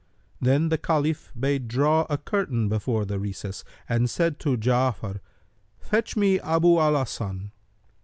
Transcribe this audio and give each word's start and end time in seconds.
Then 0.41 0.69
the 0.69 0.79
Caliph 0.79 1.31
bade 1.39 1.67
draw 1.67 2.07
a 2.09 2.17
curtain 2.17 2.67
before 2.69 3.05
the 3.05 3.19
recess 3.19 3.63
and 3.87 4.09
said 4.09 4.39
to 4.39 4.57
Ja'afar, 4.57 5.19
"Fetch 5.79 6.17
me 6.17 6.39
Abu 6.39 6.79
al 6.79 6.97
Hasan." 6.97 7.51